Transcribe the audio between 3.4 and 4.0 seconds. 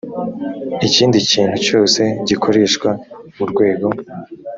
rwego